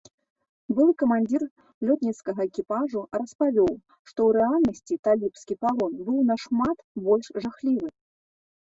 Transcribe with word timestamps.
Былы 0.77 0.93
камандзір 1.01 1.43
лётніцкага 1.89 2.41
экіпажу 2.49 3.03
распавёў, 3.19 3.69
што 4.11 4.19
ў 4.27 4.29
рэальнасці 4.39 4.99
талібскі 5.11 5.53
палон 5.63 5.91
быў 6.09 6.19
нашмат 6.33 6.77
больш 7.07 7.27
жахлівы. 7.47 7.89